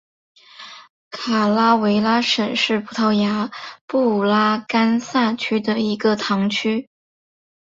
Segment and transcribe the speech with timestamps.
[1.11, 3.51] 卡拉韦拉什是葡萄牙
[3.85, 6.89] 布拉干萨区的一个堂区。